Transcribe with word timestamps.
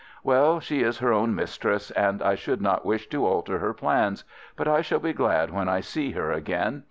"Well, 0.23 0.59
she 0.59 0.81
is 0.81 0.97
her 0.97 1.13
own 1.13 1.35
mistress, 1.35 1.91
and 1.91 2.23
I 2.23 2.33
should 2.33 2.59
not 2.59 2.83
wish 2.87 3.05
to 3.09 3.23
alter 3.23 3.59
her 3.59 3.71
plans, 3.71 4.23
but 4.55 4.67
I 4.67 4.81
shall 4.81 4.97
be 4.99 5.13
glad 5.13 5.51
when 5.51 5.69
I 5.69 5.81
see 5.81 6.13
her 6.13 6.31
again. 6.31 6.79